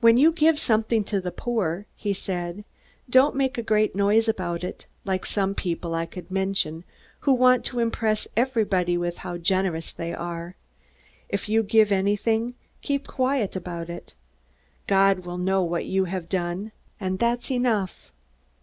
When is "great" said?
3.62-3.94